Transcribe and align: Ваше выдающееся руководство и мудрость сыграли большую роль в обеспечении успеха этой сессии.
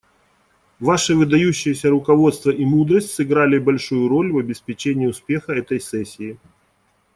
Ваше 0.79 1.13
выдающееся 1.13 1.91
руководство 1.91 2.49
и 2.49 2.65
мудрость 2.65 3.11
сыграли 3.11 3.59
большую 3.59 4.07
роль 4.07 4.31
в 4.33 4.39
обеспечении 4.39 5.05
успеха 5.05 5.51
этой 5.53 5.79
сессии. 5.79 6.39